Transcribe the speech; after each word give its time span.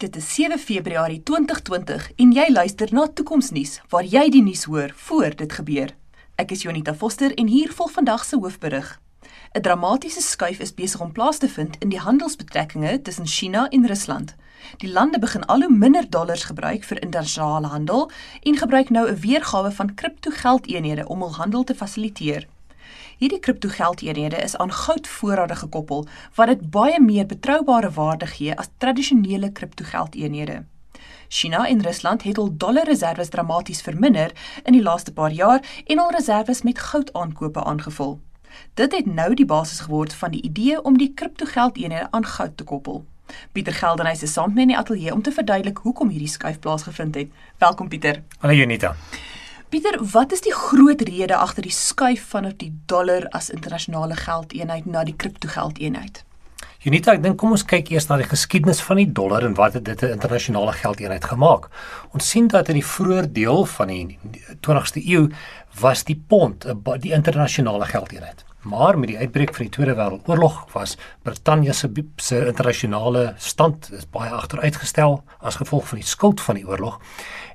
Dit 0.00 0.16
is 0.16 0.34
7 0.34 0.58
Februarie 0.58 1.22
2020 1.22 2.10
en 2.16 2.30
jy 2.32 2.46
luister 2.48 2.88
na 2.96 3.02
Toekomsnuus 3.12 3.74
waar 3.92 4.06
jy 4.08 4.22
die 4.32 4.40
nuus 4.40 4.62
hoor 4.64 4.94
voor 4.96 5.34
dit 5.36 5.52
gebeur. 5.52 5.90
Ek 6.40 6.54
is 6.56 6.62
Jonita 6.64 6.94
Foster 6.96 7.34
en 7.36 7.50
hier 7.52 7.68
volg 7.76 7.92
vandag 7.98 8.24
se 8.24 8.38
hoofberig. 8.40 8.88
'n 9.52 9.60
Dramatiese 9.60 10.22
skuif 10.24 10.62
is 10.64 10.72
besig 10.74 11.00
om 11.04 11.12
plaas 11.12 11.38
te 11.38 11.48
vind 11.48 11.76
in 11.84 11.92
die 11.92 12.00
handelsbetrekkinge 12.00 13.02
tussen 13.02 13.26
China 13.26 13.68
en 13.68 13.86
Rusland. 13.86 14.34
Die 14.78 14.92
lande 14.92 15.18
begin 15.18 15.44
al 15.44 15.60
hoe 15.60 15.76
minder 15.76 16.10
dollars 16.10 16.44
gebruik 16.44 16.84
vir 16.84 17.02
internasionale 17.02 17.66
handel 17.66 18.10
en 18.42 18.56
gebruik 18.56 18.90
nou 18.90 19.04
'n 19.10 19.20
weergawe 19.20 19.70
van 19.70 19.94
kriptogeldeenhede 19.94 21.08
om 21.08 21.20
hul 21.20 21.34
handel 21.34 21.64
te 21.64 21.74
fasiliteer. 21.74 22.48
Hierdie 23.20 23.38
kriptogeldeenhede 23.44 24.36
is 24.36 24.56
aan 24.56 24.72
goudvoorrade 24.72 25.56
gekoppel 25.60 26.06
wat 26.34 26.48
dit 26.48 26.60
baie 26.72 27.00
meer 27.00 27.26
betroubare 27.28 27.90
waarde 27.92 28.26
gee 28.26 28.54
as 28.56 28.70
tradisionele 28.80 29.50
kriptogeldeenhede. 29.52 30.62
China 31.28 31.66
en 31.68 31.82
Rusland 31.82 32.22
het 32.22 32.36
hul 32.40 32.48
dollarreserwes 32.56 33.28
dramaties 33.28 33.82
verminder 33.84 34.32
in 34.64 34.72
die 34.72 34.82
laaste 34.82 35.12
paar 35.12 35.36
jaar 35.36 35.60
en 35.84 36.00
hul 36.00 36.08
reserwes 36.16 36.62
met 36.62 36.80
goudaankope 36.80 37.64
aangevul. 37.64 38.16
Dit 38.74 38.96
het 38.96 39.06
nou 39.06 39.34
die 39.34 39.46
basis 39.46 39.80
geword 39.84 40.14
van 40.14 40.32
die 40.32 40.42
idee 40.42 40.80
om 40.82 40.96
die 40.98 41.12
kriptogeldeenhede 41.14 42.08
aan 42.10 42.24
goud 42.26 42.56
te 42.56 42.64
koppel. 42.64 43.04
Pieter 43.52 43.76
Geldenhuys 43.76 44.22
is 44.22 44.32
saam 44.32 44.48
met 44.48 44.56
my 44.56 44.62
in 44.62 44.72
die 44.72 44.78
ateljee 44.78 45.12
om 45.12 45.20
te 45.22 45.32
verduidelik 45.32 45.84
hoekom 45.84 46.08
hierdie 46.08 46.32
skuif 46.38 46.58
plaasgevind 46.58 47.20
het. 47.20 47.28
Welkom 47.58 47.88
Pieter. 47.88 48.22
Hallo 48.38 48.56
Junita. 48.56 48.96
Pieter, 49.70 50.00
wat 50.12 50.32
is 50.32 50.40
die 50.42 50.54
groot 50.54 51.02
rede 51.06 51.36
agter 51.36 51.62
die 51.62 51.70
skuif 51.70 52.24
van 52.32 52.48
op 52.48 52.56
die 52.58 52.72
dollar 52.90 53.28
as 53.30 53.52
internasionale 53.54 54.16
geldeenheid 54.18 54.88
na 54.90 55.04
die 55.06 55.14
kriptogeldeenheid? 55.14 56.24
Unita, 56.82 57.14
ek 57.14 57.22
dink 57.22 57.38
kom 57.38 57.54
ons 57.54 57.62
kyk 57.70 57.92
eers 57.94 58.08
na 58.08 58.18
die 58.18 58.26
geskiedenis 58.26 58.80
van 58.82 58.98
die 58.98 59.06
dollar 59.14 59.46
en 59.46 59.54
wat 59.54 59.78
het 59.78 59.84
dit 59.86 60.02
'n 60.02 60.16
internasionale 60.18 60.74
geldeenheid 60.74 61.24
gemaak. 61.24 61.70
Ons 62.10 62.28
sien 62.28 62.48
dat 62.48 62.68
in 62.68 62.80
die 62.82 62.90
vroeë 62.94 63.30
deel 63.32 63.64
van 63.64 63.88
die 63.88 64.18
20ste 64.60 65.06
eeu 65.06 65.28
was 65.80 66.02
die 66.04 66.18
pond 66.18 66.66
die 66.98 67.12
internasionale 67.12 67.86
geldeenheid. 67.86 68.44
Maar 68.62 68.98
met 68.98 69.08
die 69.08 69.18
uitbreek 69.18 69.54
van 69.54 69.64
die 69.64 69.72
Tweede 69.72 69.94
Wêreldoorlog 69.96 70.72
was 70.72 70.96
Brittanje 71.22 71.72
se 71.72 71.88
se 72.16 72.46
internasionale 72.46 73.34
stand 73.38 73.92
is 73.92 74.10
baie 74.10 74.30
agteruitgestel 74.30 75.22
as 75.40 75.56
gevolg 75.56 75.88
van 75.88 75.98
die 75.98 76.06
skuld 76.06 76.40
van 76.40 76.54
die 76.54 76.66
oorlog 76.66 77.00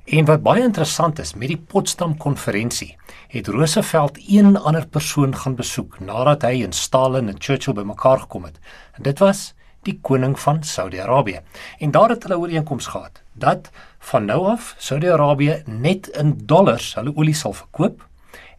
En 0.06 0.28
wat 0.30 0.44
baie 0.46 0.62
interessant 0.62 1.18
is, 1.20 1.32
met 1.34 1.50
die 1.50 1.58
Potsdam 1.58 2.12
konferensie 2.22 2.92
het 3.34 3.48
Roosevelt 3.50 4.20
een 4.30 4.54
ander 4.58 4.86
persoon 4.88 5.34
gaan 5.36 5.56
besoek 5.58 5.98
nadat 6.00 6.46
hy 6.46 6.62
en 6.62 6.76
Stalin 6.78 7.32
en 7.32 7.40
Churchill 7.42 7.74
bymekaar 7.74 8.20
gekom 8.28 8.46
het. 8.46 8.60
En 8.94 9.08
dit 9.08 9.20
was 9.20 9.56
die 9.82 9.98
koning 10.02 10.38
van 10.40 10.62
Saudi-Arabië. 10.64 11.42
En 11.80 11.92
daar 11.92 12.14
het 12.14 12.24
hulle 12.24 12.38
ooreenkoms 12.38 12.88
gehad 12.94 13.24
dat 13.34 13.72
van 14.00 14.26
nou 14.26 14.46
af 14.52 14.76
Saudi-Arabië 14.78 15.64
net 15.66 16.08
in 16.14 16.36
dollars 16.46 16.94
hulle 17.00 17.16
olie 17.16 17.34
sal 17.34 17.58
verkoop 17.58 18.06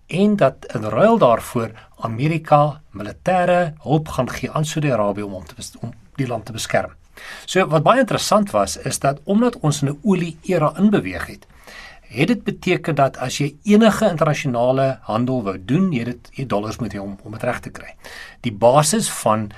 en 0.07 0.37
dat 0.37 0.67
in 0.75 0.85
ruil 0.85 1.19
daarvoor 1.19 1.71
Amerika 1.97 2.81
militêre 2.91 3.75
hulp 3.83 4.09
gaan 4.09 4.31
gee 4.31 4.51
aan 4.51 4.65
Saudi-Arabië 4.65 5.23
om 5.23 5.35
om, 5.35 5.47
te, 5.47 5.55
om 5.81 5.93
die 6.15 6.27
land 6.27 6.45
te 6.45 6.53
beskerm. 6.53 6.93
So 7.45 7.67
wat 7.67 7.83
baie 7.83 8.01
interessant 8.01 8.51
was 8.51 8.77
is 8.77 8.99
dat 8.99 9.21
omdat 9.25 9.59
ons 9.61 9.83
in 9.83 9.89
'n 9.89 9.99
olie 10.03 10.39
era 10.43 10.73
inbeweeg 10.77 11.27
het, 11.27 11.47
het 12.09 12.29
dit 12.29 12.43
beteken 12.45 12.95
dat 12.95 13.17
as 13.23 13.39
jy 13.41 13.57
enige 13.65 14.09
internasionale 14.09 14.99
handel 15.09 15.43
wou 15.43 15.57
doen, 15.59 15.93
jy 15.93 16.05
dit 16.05 16.29
jy 16.39 16.47
dollars 16.47 16.79
moet 16.79 16.95
hê 16.95 17.01
om 17.03 17.17
om 17.23 17.33
dit 17.33 17.47
reg 17.47 17.61
te 17.61 17.71
kry. 17.71 17.95
Die 18.47 18.53
basis 18.53 19.11
van 19.23 19.51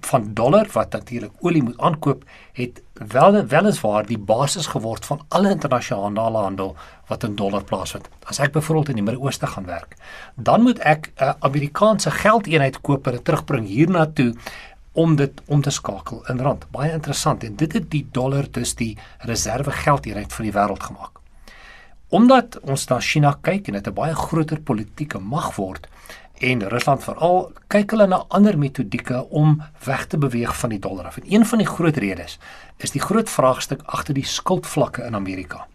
van 0.00 0.30
dollar 0.32 0.68
wat 0.72 0.92
natuurlik 0.92 1.32
olie 1.44 1.62
moet 1.62 1.78
aankoop, 1.78 2.24
het 2.56 2.80
wel 3.12 3.36
weliswaar 3.46 4.06
die 4.06 4.18
basis 4.18 4.66
geword 4.72 5.04
van 5.04 5.20
alle 5.28 5.50
internasionale 5.50 6.38
handel 6.38 6.76
wat 7.08 7.24
in 7.24 7.36
dollar 7.36 7.64
plaasvind. 7.64 8.08
As 8.24 8.40
ek 8.40 8.52
byvoorbeeld 8.52 8.88
in 8.88 9.00
die 9.02 9.04
Midde-Ooste 9.04 9.46
gaan 9.46 9.68
werk, 9.68 9.96
dan 10.36 10.62
moet 10.62 10.78
ek 10.78 11.12
'n 11.16 11.36
Amerikaanse 11.40 12.10
geldeenheid 12.10 12.80
koop 12.80 13.06
en 13.06 13.12
dit 13.12 13.24
terugbring 13.24 13.66
hiernatoe 13.66 14.34
om 14.92 15.16
dit 15.16 15.42
om 15.46 15.60
te 15.62 15.70
skakel 15.70 16.24
in 16.28 16.40
rand. 16.40 16.70
Baie 16.70 16.92
interessant 16.92 17.44
en 17.44 17.56
dit 17.56 17.72
het 17.72 17.90
die 17.90 18.06
dollar 18.12 18.50
dus 18.50 18.74
die 18.74 18.98
reserve 19.18 19.70
geldeenheid 19.70 20.32
van 20.32 20.44
die 20.44 20.52
wêreld 20.52 20.82
gemaak. 20.82 21.21
Omdat 22.12 22.58
ons 22.68 22.82
na 22.90 22.98
China 23.00 23.30
kyk 23.40 23.70
en 23.70 23.78
dit 23.78 23.86
'n 23.88 23.94
baie 23.96 24.14
groter 24.14 24.60
politieke 24.60 25.18
mag 25.18 25.54
word 25.56 25.88
en 26.40 26.68
Rusland 26.68 27.04
veral 27.04 27.52
kyk 27.68 27.90
hulle 27.90 28.06
na 28.06 28.24
ander 28.28 28.58
metodieke 28.58 29.30
om 29.30 29.62
weg 29.84 30.06
te 30.06 30.18
beweeg 30.18 30.52
van 30.60 30.70
die 30.70 30.78
dollar 30.78 31.06
af. 31.06 31.16
En 31.16 31.32
een 31.32 31.46
van 31.46 31.58
die 31.58 31.66
groot 31.66 31.96
redes 31.96 32.38
is 32.76 32.90
die 32.90 33.00
groot 33.00 33.30
vraagstuk 33.30 33.82
agter 33.86 34.14
die 34.14 34.26
skuldvlakke 34.26 35.06
in 35.06 35.14
Amerika. 35.14 35.66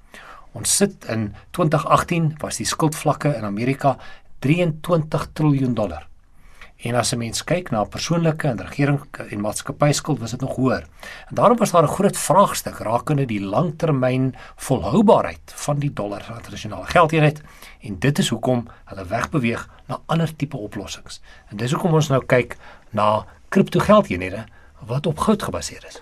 Ons 0.52 0.76
sit 0.76 1.06
in 1.06 1.34
2018 1.52 2.36
was 2.38 2.58
die 2.58 2.66
skuldvlakke 2.66 3.36
in 3.36 3.44
Amerika 3.44 3.97
23 4.40 5.28
trilljoen 5.34 5.74
dollar. 5.74 6.08
En 6.78 6.96
as 6.96 7.12
'n 7.14 7.18
mens 7.18 7.44
kyk 7.44 7.72
na 7.72 7.84
persoonlike 7.84 8.48
en 8.48 8.62
regering 8.62 9.00
en 9.30 9.42
maatskappyskuld, 9.42 10.20
was 10.20 10.32
dit 10.32 10.42
nog 10.42 10.56
hoër. 10.56 10.86
En 11.28 11.36
daarom 11.36 11.58
was 11.58 11.72
daar 11.72 11.84
'n 11.84 11.88
groot 11.98 12.18
vraagstuk 12.18 12.78
rakende 12.78 13.26
die 13.26 13.42
langtermyn 13.42 14.36
volhoubaarheid 14.56 15.54
van 15.56 15.80
die 15.80 15.94
dollar 15.94 16.20
as 16.20 16.38
internasionale 16.38 16.86
geldeenheid 16.86 17.42
en 17.82 18.00
dit 18.00 18.20
is 18.20 18.30
hoekom 18.30 18.68
hulle 18.86 19.06
wegbeweeg 19.06 19.70
na 19.86 20.00
ander 20.06 20.36
tipe 20.36 20.58
oplossings. 20.58 21.22
En 21.50 21.58
dis 21.58 21.72
hoekom 21.72 21.94
ons 21.94 22.08
nou 22.08 22.26
kyk 22.26 22.58
na 22.90 23.26
kriptogeldeenhede 23.50 24.46
wat 24.80 25.06
op 25.06 25.20
goud 25.20 25.44
gebaseer 25.44 25.86
is. 25.88 26.02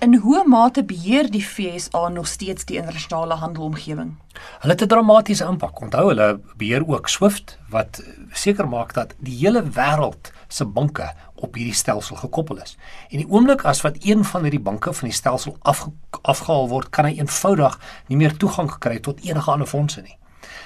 In 0.00 0.14
hoe 0.14 0.44
mate 0.48 0.80
beheer 0.84 1.26
die 1.30 1.42
FSA 1.44 2.08
nog 2.08 2.26
steeds 2.26 2.64
die 2.64 2.76
internasionale 2.76 3.34
handelomgewing? 3.34 4.14
Hulle 4.60 4.72
het 4.72 4.82
'n 4.82 4.86
dramatiese 4.86 5.44
impak. 5.44 5.80
Onthou 5.80 6.06
hulle 6.08 6.40
beheer 6.56 6.88
ook 6.88 7.08
SWIFT 7.08 7.58
wat 7.68 8.02
seker 8.32 8.68
maak 8.68 8.94
dat 8.94 9.14
die 9.18 9.36
hele 9.36 9.62
wêreld 9.62 10.32
se 10.48 10.64
banke 10.64 11.12
op 11.34 11.54
hierdie 11.54 11.74
stelsel 11.74 12.16
gekoppel 12.16 12.56
is. 12.56 12.76
En 13.10 13.16
die 13.16 13.28
oomblik 13.28 13.64
as 13.64 13.80
wat 13.80 13.96
een 13.98 14.24
van 14.24 14.42
hierdie 14.42 14.60
banke 14.60 14.92
van 14.92 15.08
die 15.08 15.16
stelsel 15.16 15.56
afge 15.58 15.90
afgehaal 16.22 16.68
word, 16.68 16.90
kan 16.90 17.04
hy 17.04 17.18
eenvoudig 17.18 17.78
nie 18.06 18.16
meer 18.16 18.36
toegang 18.36 18.78
kry 18.78 18.98
tot 18.98 19.20
enige 19.20 19.50
ander 19.50 19.66
fondse 19.66 20.00
nie. 20.00 20.16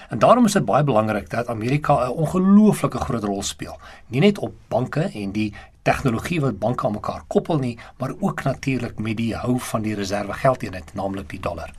En 0.09 0.19
daarom 0.19 0.45
is 0.45 0.53
dit 0.53 0.65
baie 0.65 0.85
belangrik 0.85 1.31
dat 1.31 1.49
Amerika 1.49 2.07
'n 2.07 2.11
ongelooflike 2.11 2.99
groot 2.99 3.25
rol 3.25 3.43
speel, 3.43 3.79
nie 4.07 4.21
net 4.21 4.39
op 4.39 4.55
banke 4.69 5.11
en 5.15 5.33
die 5.33 5.55
tegnologie 5.85 6.41
wat 6.41 6.59
banke 6.59 6.87
aan 6.87 6.97
mekaar 6.97 7.25
koppel 7.29 7.59
nie, 7.63 7.79
maar 8.01 8.15
ook 8.21 8.43
natuurlik 8.43 8.99
met 8.99 9.17
die 9.21 9.33
hou 9.37 9.59
van 9.71 9.83
die 9.83 9.95
reserve 9.95 10.33
geldeenheid, 10.33 10.95
naamlik 10.95 11.29
die 11.31 11.41
dollar. 11.41 11.73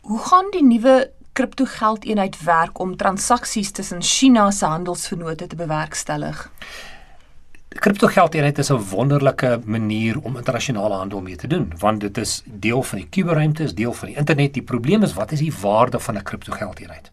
Hoe 0.00 0.18
gaan 0.18 0.48
die 0.50 0.64
nuwe 0.64 1.10
kriptogeldeenheid 1.32 2.40
werk 2.44 2.80
om 2.80 2.96
transaksies 2.96 3.70
tussen 3.70 4.02
China 4.02 4.50
se 4.50 4.66
handelsvennote 4.66 5.46
te 5.46 5.56
bewerkstellig? 5.56 6.48
Kriptogeldeenheid 7.68 8.58
is 8.58 8.70
'n 8.70 8.88
wonderlike 8.90 9.60
manier 9.64 10.18
om 10.20 10.36
internasionale 10.36 10.94
handel 10.94 11.20
mee 11.20 11.36
te 11.36 11.46
doen, 11.46 11.72
want 11.78 12.00
dit 12.00 12.18
is 12.18 12.42
deel 12.44 12.82
van 12.82 12.98
die 12.98 13.08
kuberruimte, 13.08 13.62
is 13.62 13.74
deel 13.74 13.92
van 13.92 14.08
die 14.08 14.16
internet. 14.16 14.54
Die 14.54 14.62
probleem 14.62 15.02
is 15.02 15.14
wat 15.14 15.32
is 15.32 15.38
die 15.38 15.54
waarde 15.60 16.00
van 16.00 16.16
'n 16.16 16.22
kriptogeldeenheid? 16.22 17.10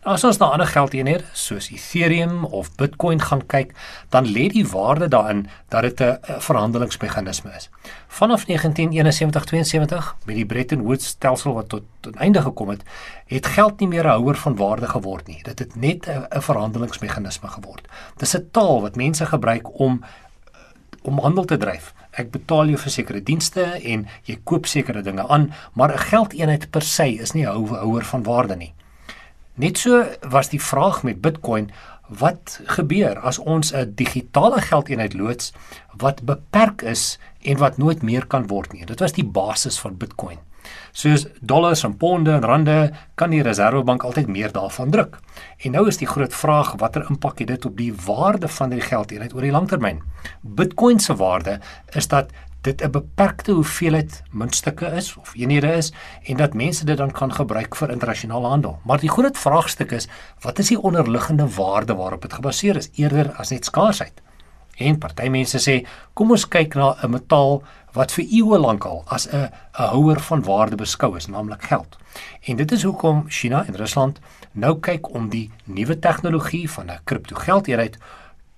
Nou 0.00 0.14
as 0.14 0.24
ons 0.24 0.38
na 0.40 0.46
ander 0.54 0.66
geldeenhede 0.66 1.26
soos 1.36 1.66
Ethereum 1.68 2.44
of 2.44 2.70
Bitcoin 2.80 3.20
gaan 3.20 3.42
kyk, 3.46 3.74
dan 4.08 4.24
lê 4.24 4.46
die 4.48 4.64
waarde 4.64 5.10
daarin 5.12 5.42
dat 5.68 5.82
dit 5.82 6.00
'n 6.00 6.40
verhandelingsmeganisme 6.40 7.50
is. 7.56 7.68
Vanaf 8.08 8.46
1971-72 8.46 10.16
met 10.24 10.36
die 10.36 10.46
Bretton 10.46 10.82
Woods 10.82 11.06
stelsel 11.06 11.54
wat 11.54 11.68
tot 11.68 11.82
'n 12.02 12.18
einde 12.18 12.42
gekom 12.42 12.68
het, 12.68 12.82
het 13.26 13.46
geld 13.46 13.80
nie 13.80 13.88
meer 13.88 14.04
'n 14.04 14.16
houer 14.16 14.36
van 14.36 14.56
waarde 14.56 14.88
geword 14.88 15.26
nie. 15.26 15.42
Dit 15.42 15.58
het 15.58 15.76
net 15.76 16.08
'n 16.08 16.40
verhandelingsmeganisme 16.40 17.48
geword. 17.48 17.88
Dis 18.16 18.36
'n 18.36 18.48
taal 18.50 18.80
wat 18.80 18.96
mense 18.96 19.26
gebruik 19.26 19.78
om 19.80 20.04
om 21.02 21.18
handel 21.18 21.44
te 21.44 21.56
dryf. 21.56 21.94
Ek 22.10 22.30
betaal 22.30 22.66
jou 22.66 22.78
vir 22.78 22.90
sekere 22.90 23.22
dienste 23.22 23.62
en 23.62 24.08
jy 24.24 24.38
koop 24.44 24.66
sekere 24.66 25.02
dinge 25.02 25.28
aan, 25.28 25.52
maar 25.72 25.92
'n 25.92 25.98
geldeenheid 25.98 26.70
per 26.70 26.82
se 26.82 27.08
is 27.08 27.32
nie 27.32 27.46
'n 27.46 27.66
houer 27.66 28.04
van 28.04 28.22
waarde 28.22 28.56
nie. 28.56 28.74
Net 29.60 29.76
so 29.78 30.04
was 30.32 30.48
die 30.48 30.60
vraag 30.62 31.02
met 31.04 31.20
Bitcoin 31.20 31.66
wat 32.20 32.60
gebeur 32.76 33.18
as 33.20 33.38
ons 33.38 33.72
'n 33.74 33.92
digitale 33.94 34.60
geldeenheid 34.60 35.12
loods 35.14 35.52
wat 35.96 36.22
beperk 36.24 36.82
is 36.82 37.18
en 37.42 37.58
wat 37.58 37.76
nooit 37.76 38.02
meer 38.02 38.26
kan 38.26 38.46
word 38.46 38.72
nie. 38.72 38.86
Dit 38.86 39.00
was 39.00 39.12
die 39.12 39.24
basis 39.24 39.78
van 39.78 39.96
Bitcoin. 39.96 40.38
Soos 40.92 41.26
dollars 41.40 41.84
en 41.84 41.96
ponde 41.96 42.30
en 42.30 42.42
rande 42.42 42.92
kan 43.14 43.30
die 43.30 43.42
Reserwebank 43.42 44.02
altyd 44.02 44.26
meer 44.26 44.52
daarvan 44.52 44.90
druk. 44.90 45.18
En 45.58 45.70
nou 45.70 45.86
is 45.88 45.96
die 45.96 46.08
groot 46.08 46.34
vraag 46.34 46.74
watter 46.76 47.06
impak 47.10 47.38
het 47.38 47.48
dit 47.48 47.64
op 47.64 47.76
die 47.76 47.94
waarde 47.94 48.48
van 48.48 48.70
die 48.70 48.80
geldeenheid 48.80 49.34
oor 49.34 49.42
die 49.42 49.54
langtermyn? 49.54 50.02
Bitcoin 50.40 51.00
se 51.00 51.16
waarde 51.16 51.60
is 51.92 52.08
dat 52.08 52.30
dit 52.60 52.82
'n 52.82 52.90
beperkte 52.90 53.52
hoeveelheid 53.52 54.22
muntstukke 54.30 54.86
is 54.86 55.16
of 55.16 55.34
eenhede 55.34 55.72
is 55.72 55.92
en 56.22 56.36
dat 56.36 56.54
mense 56.54 56.84
dit 56.84 56.96
dan 56.96 57.10
kan 57.10 57.32
gebruik 57.32 57.76
vir 57.76 57.90
internasionale 57.90 58.46
handel. 58.46 58.78
Maar 58.84 59.00
die 59.00 59.10
groot 59.10 59.38
vraagstuk 59.38 59.90
is, 59.90 60.08
wat 60.40 60.58
is 60.58 60.68
die 60.68 60.80
onderliggende 60.80 61.48
waarde 61.48 61.94
waarop 61.94 62.22
dit 62.22 62.32
gebaseer 62.32 62.76
is 62.76 62.90
eerder 62.94 63.32
as 63.32 63.50
net 63.50 63.64
skaarsheid? 63.64 64.22
En 64.76 64.98
party 64.98 65.28
mense 65.28 65.58
sê, 65.58 65.86
kom 66.12 66.30
ons 66.30 66.48
kyk 66.48 66.74
na 66.74 66.96
'n 67.02 67.10
metaal 67.10 67.62
wat 67.92 68.12
vir 68.12 68.24
eeue 68.24 68.58
lank 68.58 68.84
al 68.84 69.02
as 69.06 69.28
'n 69.28 69.36
'n 69.36 69.50
houer 69.72 70.20
van 70.20 70.42
waarde 70.42 70.76
beskou 70.76 71.16
is, 71.16 71.26
naamlik 71.26 71.62
geld. 71.62 71.98
En 72.40 72.56
dit 72.56 72.72
is 72.72 72.82
hoekom 72.82 73.24
China 73.28 73.64
en 73.66 73.76
Rusland 73.76 74.18
nou 74.52 74.78
kyk 74.80 75.14
om 75.14 75.28
die 75.28 75.50
nuwe 75.64 75.98
tegnologie 75.98 76.70
van 76.70 76.86
'n 76.90 77.00
kriptogeldeenheid 77.04 77.98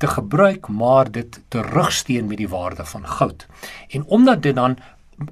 te 0.02 0.10
gebruik 0.10 0.68
maar 0.68 1.10
dit 1.10 1.40
terugsteun 1.48 2.26
met 2.26 2.40
die 2.42 2.48
waarde 2.48 2.84
van 2.84 3.06
goud. 3.06 3.46
En 3.88 4.04
omdat 4.06 4.42
dit 4.42 4.54
dan 4.54 4.76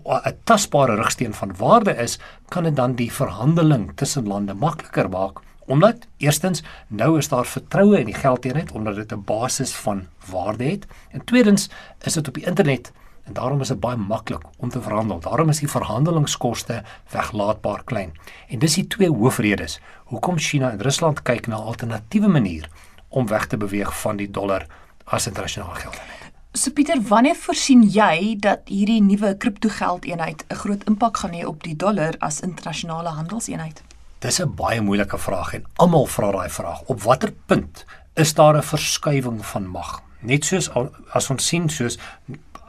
'n 0.06 0.36
tasbare 0.44 0.94
rigsteen 0.94 1.34
van 1.34 1.56
waarde 1.56 1.94
is, 1.96 2.18
kan 2.48 2.62
dit 2.62 2.76
dan 2.76 2.94
die 2.94 3.12
verhandeling 3.12 3.92
tussen 3.94 4.26
lande 4.26 4.54
makliker 4.54 5.08
maak 5.08 5.40
omdat 5.66 6.06
eerstens 6.16 6.62
nou 6.86 7.18
is 7.18 7.28
daar 7.28 7.46
vertroue 7.46 7.98
in 7.98 8.06
die 8.06 8.14
geldeenheid 8.14 8.72
omdat 8.72 8.94
dit 8.94 9.12
'n 9.12 9.24
basis 9.24 9.72
van 9.74 10.06
waarde 10.30 10.64
het 10.64 10.86
en 11.10 11.24
tweedens 11.24 11.70
is 12.02 12.12
dit 12.12 12.28
op 12.28 12.34
die 12.34 12.46
internet 12.46 12.92
en 13.24 13.32
daarom 13.32 13.60
is 13.60 13.68
dit 13.68 13.80
baie 13.80 13.96
maklik 13.96 14.42
om 14.56 14.68
te 14.68 14.82
verhandel. 14.82 15.20
Daarom 15.20 15.48
is 15.48 15.58
die 15.58 15.70
verhandelingskoste 15.70 16.82
weglaatbaar 17.10 17.84
klein. 17.84 18.12
En 18.48 18.58
dis 18.58 18.74
die 18.74 18.86
twee 18.86 19.10
hoofredes 19.10 19.80
hoekom 20.04 20.38
China 20.38 20.70
en 20.70 20.80
Rusland 20.82 21.22
kyk 21.22 21.46
na 21.46 21.56
'n 21.56 21.66
alternatiewe 21.70 22.28
manier 22.28 22.68
om 23.10 23.26
weg 23.26 23.46
te 23.46 23.56
beweeg 23.56 23.92
van 24.00 24.16
die 24.16 24.30
dollar 24.30 24.66
as 25.04 25.26
internasionale 25.26 25.74
geldeenheid. 25.74 26.30
So 26.52 26.70
Pieter, 26.74 26.98
wanneer 27.06 27.36
voorsien 27.38 27.84
jy 27.86 28.34
dat 28.42 28.66
hierdie 28.66 29.02
nuwe 29.02 29.36
kriptogeldeenheid 29.38 30.44
'n 30.48 30.54
groot 30.54 30.82
impak 30.90 31.16
gaan 31.16 31.34
hê 31.34 31.44
op 31.46 31.62
die 31.62 31.76
dollar 31.76 32.14
as 32.18 32.40
internasionale 32.40 33.08
handelseenheid? 33.08 33.82
Dis 34.18 34.40
'n 34.40 34.54
baie 34.54 34.80
moeilike 34.80 35.18
vraag 35.18 35.54
en 35.54 35.64
almal 35.76 36.06
vra 36.06 36.30
daai 36.30 36.48
vraag. 36.48 36.82
Op 36.86 37.02
watter 37.02 37.32
punt 37.46 37.84
is 38.14 38.34
daar 38.34 38.56
'n 38.56 38.62
verskuiwing 38.62 39.46
van 39.46 39.66
mag? 39.66 40.02
Net 40.20 40.44
soos 40.44 40.70
as 41.12 41.30
ons 41.30 41.46
sien 41.46 41.68
soos 41.68 41.98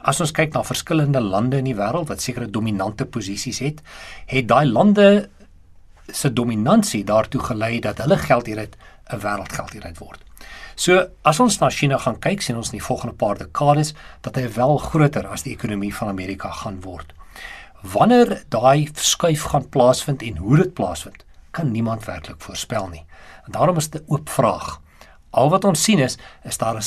as 0.04 0.20
ons 0.20 0.32
kyk 0.32 0.54
na 0.54 0.64
verskillende 0.64 1.20
lande 1.20 1.58
in 1.58 1.64
die 1.64 1.76
wêreld 1.76 2.08
wat 2.08 2.22
sekere 2.22 2.50
dominante 2.50 3.06
posisies 3.06 3.60
het, 3.60 3.82
het 4.26 4.48
daai 4.48 4.66
lande 4.66 5.30
se 6.08 6.34
dominansie 6.34 7.04
daartoe 7.04 7.42
gelei 7.42 7.80
dat 7.80 7.98
hulle 7.98 8.18
geldeenheid 8.18 8.76
'n 9.12 9.20
wêreldgeldeenheid 9.20 9.98
word. 9.98 10.31
So 10.76 11.08
as 11.24 11.40
ons 11.40 11.60
na 11.60 11.70
China 11.70 11.98
gaan 11.98 12.20
kyk, 12.20 12.42
sien 12.42 12.56
ons 12.56 12.72
in 12.72 12.80
die 12.80 12.86
volgende 12.86 13.16
paar 13.16 13.38
dekades 13.38 13.94
dat 14.22 14.36
hy 14.36 14.48
wel 14.56 14.78
groter 14.78 15.28
as 15.28 15.44
die 15.44 15.54
ekonomie 15.54 15.94
van 15.96 16.08
Amerika 16.08 16.52
gaan 16.52 16.82
word. 16.82 17.14
Wanneer 17.82 18.44
daai 18.50 18.90
skuif 18.94 19.44
gaan 19.52 19.70
plaasvind 19.70 20.22
en 20.22 20.38
hoe 20.38 20.58
dit 20.58 20.74
plaasvind, 20.74 21.26
kan 21.52 21.72
niemand 21.72 22.06
werklik 22.06 22.42
voorspel 22.42 22.88
nie. 22.88 23.06
En 23.46 23.52
daarom 23.52 23.78
is 23.78 23.90
dit 23.90 24.02
'n 24.02 24.14
oop 24.14 24.30
vraag. 24.30 24.80
Al 25.32 25.50
wat 25.50 25.64
ons 25.64 25.84
sien 25.84 26.00
is 26.00 26.18
is 26.44 26.58
daar 26.58 26.76
'n 26.76 26.84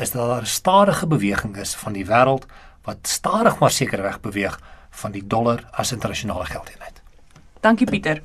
is 0.00 0.10
daar 0.10 0.42
'n 0.42 0.46
stadige 0.46 1.06
beweging 1.06 1.56
is 1.56 1.74
van 1.74 1.92
die 1.92 2.06
wêreld 2.06 2.46
wat 2.84 2.98
stadig 3.02 3.58
maar 3.58 3.70
seker 3.70 4.02
weg 4.02 4.20
beweeg 4.20 4.60
van 4.90 5.12
die 5.12 5.26
dollar 5.26 5.64
as 5.72 5.92
internasionale 5.92 6.44
geldeenheid. 6.44 7.02
Dankie 7.60 7.86
Pieter. 7.86 8.22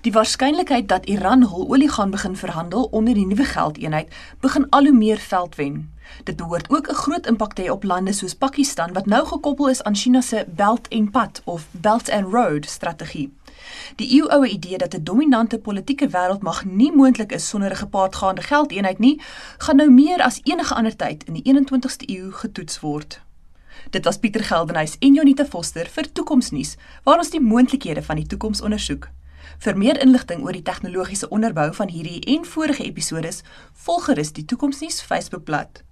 Die 0.00 0.12
waarskynlikheid 0.12 0.88
dat 0.88 1.06
Iran 1.06 1.42
hul 1.42 1.68
olie 1.68 1.88
gaan 1.88 2.10
begin 2.10 2.36
verhandel 2.36 2.84
onder 2.84 3.14
die 3.14 3.26
nuwe 3.26 3.44
geldeenheid 3.44 4.14
begin 4.40 4.66
al 4.70 4.84
hoe 4.84 4.92
meer 4.92 5.18
veld 5.18 5.54
wen. 5.54 5.92
Dit 6.24 6.36
behoort 6.36 6.70
ook 6.70 6.88
'n 6.88 6.94
groot 6.94 7.26
impak 7.26 7.52
te 7.52 7.62
hê 7.62 7.70
op 7.70 7.84
lande 7.84 8.12
soos 8.12 8.34
Pakistan 8.34 8.92
wat 8.92 9.06
nou 9.06 9.26
gekoppel 9.26 9.68
is 9.68 9.82
aan 9.82 9.96
China 9.96 10.20
se 10.20 10.44
Belt 10.48 10.88
and 10.88 11.10
Pad 11.10 11.42
of 11.44 11.66
Belt 11.70 12.10
and 12.10 12.32
Road 12.32 12.66
strategie. 12.66 13.32
Die 13.96 14.08
eeuoue 14.08 14.48
idee 14.48 14.78
dat 14.78 14.94
'n 14.94 15.04
dominante 15.04 15.58
politieke 15.58 16.08
wêreld 16.08 16.42
mag 16.42 16.64
nie 16.64 16.92
moontlik 16.92 17.32
is 17.32 17.48
sonder 17.48 17.70
'n 17.70 17.76
gepaardgaande 17.76 18.42
geldeenheid 18.42 18.98
nie, 18.98 19.20
gaan 19.58 19.76
nou 19.76 19.90
meer 19.90 20.22
as 20.22 20.40
enige 20.42 20.74
ander 20.74 20.96
tyd 20.96 21.24
in 21.24 21.32
die 21.32 21.42
21ste 21.42 22.08
eeu 22.08 22.30
getoets 22.30 22.80
word. 22.80 23.20
Dit 23.90 24.04
was 24.04 24.18
Pieter 24.18 24.44
Geldenhuys 24.44 24.96
en 24.98 25.14
Jonita 25.14 25.44
Foster 25.44 25.86
vir 25.86 26.12
Toekomsnuus, 26.12 26.76
waar 27.02 27.18
ons 27.18 27.30
die 27.30 27.40
moontlikhede 27.40 28.02
van 28.02 28.16
die 28.16 28.26
toekoms 28.26 28.60
ondersoek. 28.60 29.08
Vir 29.58 29.76
meer 29.76 30.00
inligting 30.02 30.42
oor 30.44 30.56
die 30.56 30.64
tegnologiese 30.64 31.28
onderbou 31.28 31.68
van 31.74 31.88
hierdie 31.88 32.20
en 32.36 32.44
vorige 32.44 32.84
episode, 32.84 33.32
volg 33.86 34.10
gerus 34.10 34.32
die 34.32 34.44
Toekomsnuus 34.44 35.02
Facebookblad. 35.02 35.84